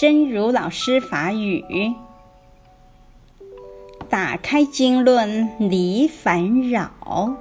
[0.00, 1.92] 真如老师法语，
[4.08, 7.34] 打开经论离烦扰。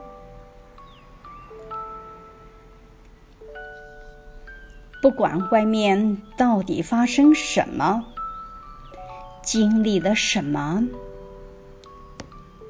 [5.04, 8.06] 不管外面到底发生什么，
[9.44, 10.88] 经历了什么，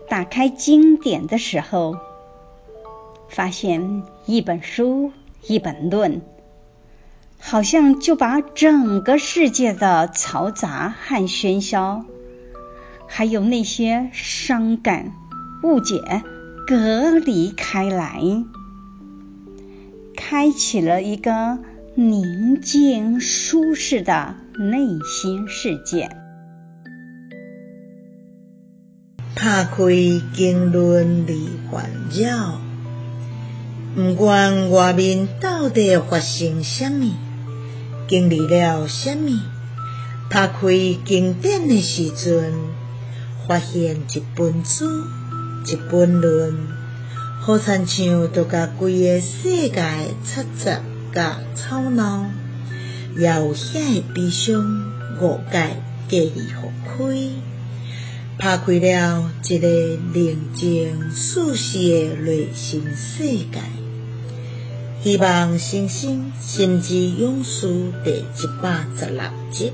[0.09, 1.95] 打开经典的时候，
[3.29, 5.13] 发现一本书，
[5.43, 6.21] 一本论。
[7.39, 12.03] 好像就把整个世界的嘈杂和喧嚣，
[13.07, 15.13] 还有那些伤感、
[15.63, 16.23] 误解
[16.67, 18.21] 隔离开来，
[20.15, 21.59] 开启了一个
[21.95, 26.09] 宁静舒适的内心世界。
[29.35, 29.85] 打开
[30.33, 32.59] 经论离烦扰，
[33.95, 37.13] 不管外面到底发生什么。
[38.07, 39.41] 经历了什么？
[40.29, 40.69] 打开
[41.05, 42.53] 经典的时阵，
[43.47, 44.85] 发现一本书，
[45.65, 46.55] 一本论，
[47.41, 49.81] 好亲像都甲规个世界
[50.25, 50.81] 嘈杂
[51.13, 52.29] 甲吵闹，
[53.17, 54.61] 也有遐个悲伤
[55.21, 57.29] 误解介意互开，
[58.37, 59.67] 打开了一个
[60.13, 63.86] 宁静舒适的内心世界。
[65.03, 67.67] 希望星星心之勇士
[68.03, 69.71] 第一百十六集。